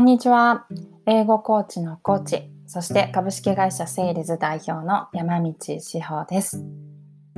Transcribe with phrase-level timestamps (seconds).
[0.00, 0.64] こんにちは。
[1.04, 6.64] 英語コーチのコーチ、そして株式会社セイルズ代表の山道志保です。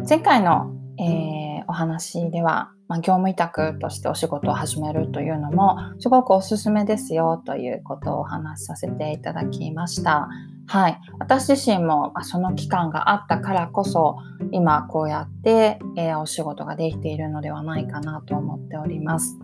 [0.08, 10.28] 前回の、えー、お話では、まあ、業務委託としてお仕事を始めるというのもすごくおすすめですよということをお話しさせていただきました。
[10.68, 14.18] はい、私自身もその期間があったからこそ
[14.52, 19.36] 今こうやって、えー、お仕事ができているのではないかなと思っております。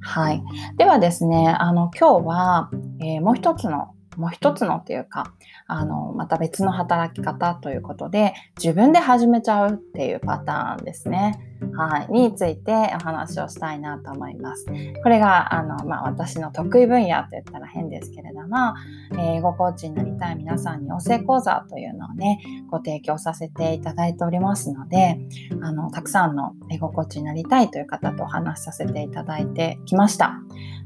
[0.00, 0.42] はい。
[0.78, 5.32] ではですね、あの、今日は、えー、もう一つのもう一つのっていうか、
[5.66, 11.46] あの、また別の働き方ということで、自分で始めちゃうっていうパターンですね。
[11.74, 12.12] はい。
[12.12, 14.66] についてお話をしたいなと思います。
[15.02, 18.74] これが、あの、まあ、私の得意分野と言ったら変ですけれども、
[19.18, 25.18] 英語コーチになりたい皆さんに養成講座というのをね、ご提供させていただいておりますので、
[25.62, 30.40] あの、たくさんの英語コーチになりたいという方とお話しさせていただいてきました。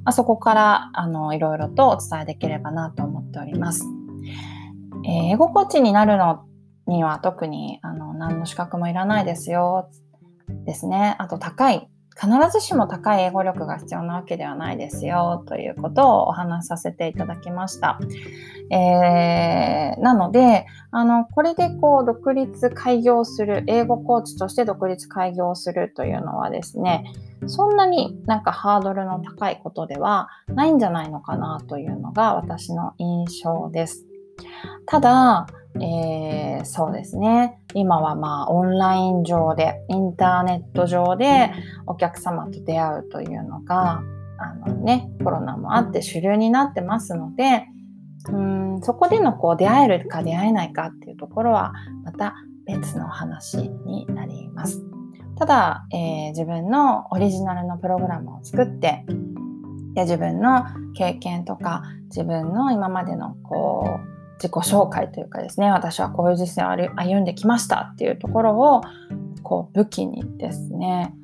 [0.05, 3.85] まあ、そこから、あの、いろいろとお伝えできればなと思っております。
[5.07, 6.45] えー、居心地になるの
[6.87, 9.91] には特にあの何の資格もいらないですよ
[10.67, 11.17] ですね。
[11.19, 11.89] あと高い、
[12.21, 17.99] 必ずしも高い英語力が必要なわけではないですよということをお話しさせていただきました。
[18.71, 27.05] えー、なので、あの、これでこう独立開業する、英語コーチとして独立開業するというのはですね、
[27.47, 34.07] そんなになんかハードルの高いことではないんじゃないのかなというのが私の印象です。
[34.87, 35.47] ただ、
[35.81, 37.59] えー、そうですね。
[37.75, 41.51] 今はまあオンライン上で、インターネット上で
[41.87, 44.03] お客様と出会うというのが、
[44.39, 47.67] あのね、コロナもあって主流になってますので、
[48.29, 51.73] うんそこでのこう出会えるか出会えないかっていうところは
[52.05, 52.35] また
[52.67, 54.83] 別の話になります。
[55.37, 59.05] ただ、えー、自分のオリジナルのプログラムを作って
[59.95, 68.83] で自分の経験とか自分の今までのこう自己紹介というかですね私はこういう実践を歩んできましたっていうところを
[69.43, 71.15] こう武器にですね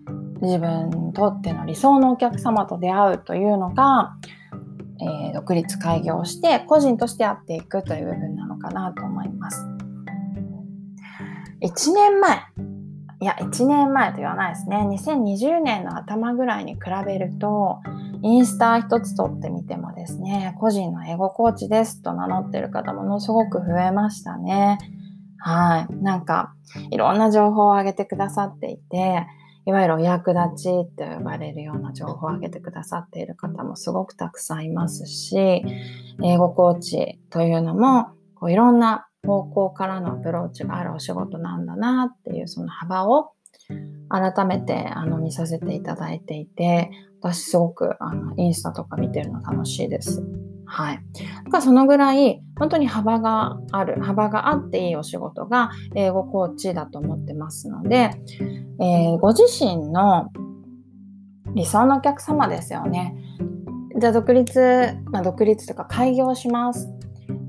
[0.41, 4.17] 自分にとっての理想のお客様と出会うというのが、
[5.01, 9.67] えー、独立開業して個人としてやっていくという部分なのかなと思います。
[11.61, 12.39] 1年前
[13.21, 17.81] いや1年前と言わないですね2020年の頭ぐらいに比べると
[18.23, 24.79] インスタ一つ取ってみてもですね、個人の英語コーチですと名乗ってる方ものすごく増えましたね。
[25.39, 25.95] はい。
[26.03, 26.53] なんか、
[26.91, 29.27] いろんな情報を上げてくださっていて、
[29.65, 30.65] いわゆるお役立ち
[30.97, 35.65] と呼ばれるような情報を上げてくださっている方もすごくたくさんいますし、
[36.23, 43.33] 英語コーチというのも、こういろんな方向からのアプローチがあるお仕事なんだなっていうその幅を
[44.09, 50.23] 改めてあの見させていただいていて、私すごくあのインスタとか見てるの楽しいです。
[50.67, 51.01] はい。
[51.45, 58.11] だからそのぐらい本当に幅がある、幅があっていいお仕事が英語コーチだと思ってますので、
[58.81, 60.31] えー、ご自身の
[61.55, 63.17] 理想のお客様ですよね。
[63.99, 66.89] じゃあ独立、まあ、独立とか開業します。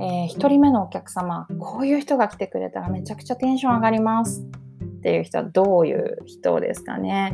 [0.01, 4.41] えー、1人目のお客様、こういう人が来てくれたらめちゃくちゃテンション上がります。
[5.01, 7.33] っていう人はどういう人ですかね。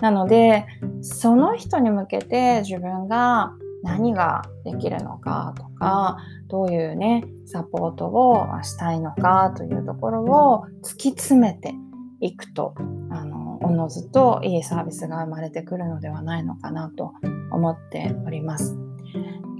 [0.00, 0.66] なので
[1.00, 3.52] その人に向けて自分が
[3.84, 11.74] 何ができるのかとかどういうねサポートをしたいのかというところを突き詰めて
[12.20, 12.74] いくと
[13.10, 17.12] あのおのずといいサービスが生まれてくるのではないのかなと
[17.52, 18.83] 思っております。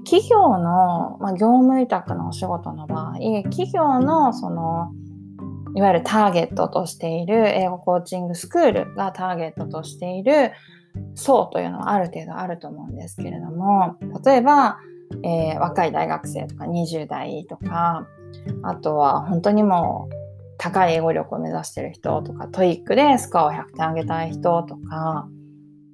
[0.04, 4.92] 企業の、まあ、業務委託のお仕事の場合企業のその
[5.76, 10.52] いわゆるターゲットとしている英語コーチングスクールがターゲットとしている
[11.14, 14.78] 層というのはある程度あると思うんですけれども例えば、
[15.24, 18.06] えー、若い大学生とか20代とか
[18.62, 20.14] あとは本当にもう
[20.58, 25.28] 高い英語力を目指してる人とか TOEICでスコアを100点上げたい人とか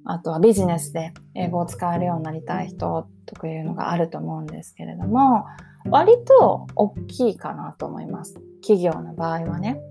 [0.05, 5.45] あとはビジネスで英語を使えるようになりたい人とかいうのがあると思うんですけれども
[5.89, 8.39] 割と大きいかなと思います。
[8.61, 9.81] 企業の場合はね。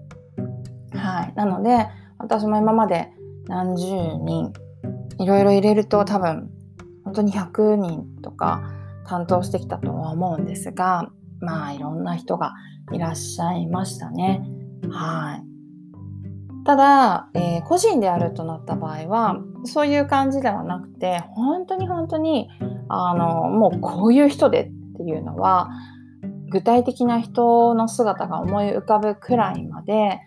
[0.95, 1.33] はい。
[1.35, 1.89] なので、
[2.19, 3.11] 私も今まで
[3.47, 4.53] 何十人、
[5.19, 6.51] いろいろ入れると多分、
[7.05, 8.63] 本当に100人とか
[9.07, 11.11] 担当してきたとは思うんですが、
[11.41, 12.55] まあいろんな人が
[12.93, 14.43] いらっしゃいましたね。
[14.91, 15.51] はい。
[16.65, 22.49] ただ、えー、個人であるとなった場合は、そういう感じではなくて、本当に本当に、
[22.93, 25.71] あの、もうこういう人でっていうのは
[26.51, 30.21] 具体的な人の姿が思い浮かぶくらいまで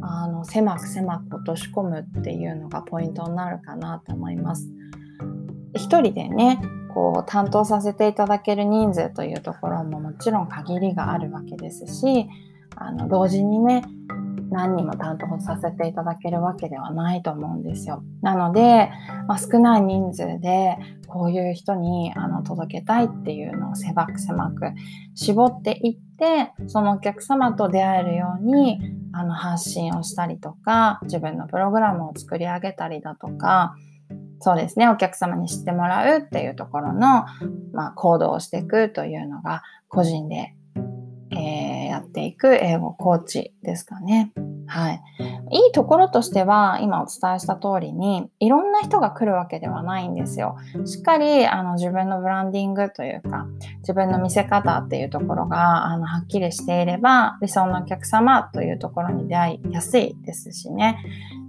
[0.00, 4.68] あの狭く狭く落とし込むっていうのがポイントになるかなと思います。
[5.74, 6.60] 一人でね、
[6.94, 12.26] こう担当させていただける人数というところももちろん限りがあるわけですし、
[12.76, 13.82] あの、同時にね、
[14.56, 18.02] 何人も担当させていただけるわけではないと思うんですよ。
[18.22, 18.90] なので、
[19.28, 24.72] まあ、少ない人数でこういう人にあの届けたいっていうのを狭く狭く
[25.14, 28.80] 絞っていってそのお客様と出会えるように
[29.12, 33.76] あの発信をしたりとか自分のプログラムを作り上げたりだとか
[34.40, 37.26] そうですねお客様に知ってもらうっていうところの、
[37.72, 40.54] まあ、行動をしていくというのが個人で
[41.30, 44.32] えー、やっていく英語コーチですかね。
[44.66, 45.02] はい。
[45.50, 50.56] いいところとしては、今お伝えした通りに、いろんな人が来るわけではないんですよ。
[50.84, 53.46] しっかり、あの、自分のブランディングというか、
[53.80, 60.98] 自分の見せ方っていうところが、あの、はっきりしていれば、理想のお客様というところに出会いやすいですしね。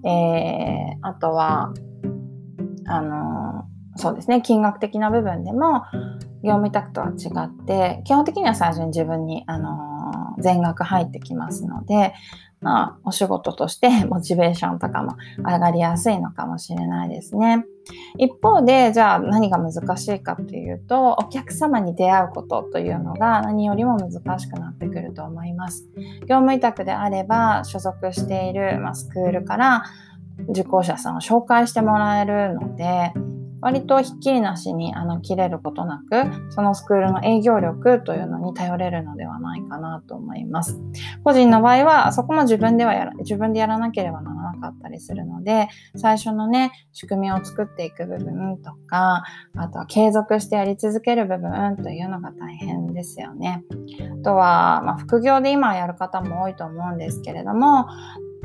[0.03, 1.73] えー、あとは、
[2.87, 3.65] あの、
[3.95, 5.83] そうですね、金額的な部分でも、
[6.43, 12.13] 業務委託とは違って、基本的には最初に自分に、あの、全額入ってきますので、
[12.59, 17.65] まあ、お仕事としてモチベーションとかも上がりやすいのかもしれないですね。
[18.17, 25.87] 一方で、じゃあ何が難しいかっていうと、お客様に出会うことというのが何よりも難しくなってくると思います。
[26.21, 29.83] 業務委託であれば、所属している、まあ、スクールから
[30.49, 33.13] 受講者さんを紹介してもらえるので、
[33.61, 40.79] 割とひっきりなしにあの切れることなく、そのスクールの営業力というのに頼れるのではないかなと思います。
[41.23, 49.23] 個人の場合は、そこも自分ではやら、自分でやらなければならなかったりするので、最初のね、仕組みを作っていく部分とか、
[49.55, 53.63] あとは継続してやり続ける部分というのが大変ですよね。
[54.21, 57.87] あとは、まあ、副業で今やる方も多いと思うんですけれども、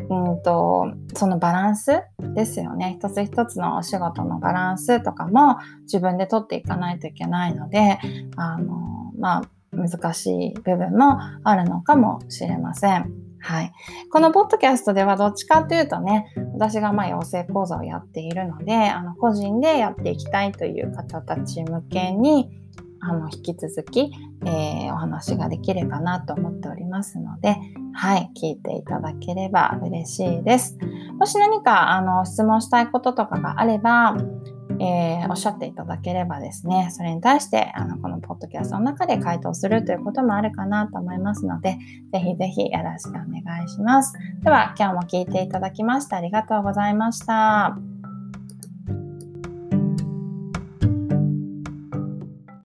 [0.08, 2.02] うんと、そのバランス
[2.34, 2.98] ですよね。
[2.98, 7.98] 一つ一つのお仕事のバランスとかも自分で取っていかないといけないので、
[8.36, 9.42] あの、まあ、
[9.72, 13.10] 難しい部分もあるのかもしれません。
[13.42, 13.72] はい。
[14.10, 22.61] このポッドキャストではどっちかというとね、私がまあ養成講座をやっているので、あの、個人でやっていきたいという方たち向けに、
[23.04, 24.12] あの、引き続き、
[24.44, 27.56] えー、お話ができればなと思っておりますので、
[27.94, 30.78] はい、聞いていただければ嬉しいです。
[31.18, 34.16] もし何か、あの、質問したいこととかがあれば、
[34.78, 41.78] えー、おっしゃっていただければですね、それに対して、あの、このポッドキャストの中で回答するということもあるかなと思いますので、
[42.12, 44.16] ぜひぜひよろしくお願いします。
[44.42, 47.91] では、今日も聞いていただきましてありがとうございました。